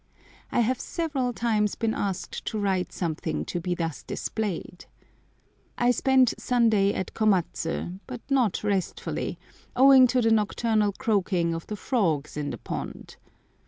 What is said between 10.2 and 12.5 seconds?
nocturnal croaking of the frogs in